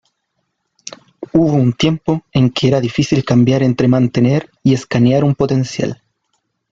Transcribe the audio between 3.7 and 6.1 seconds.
"mantener" y "escanear" un potencial.